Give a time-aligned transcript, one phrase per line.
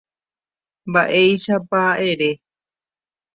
[0.89, 2.31] Mba'éichapa ere.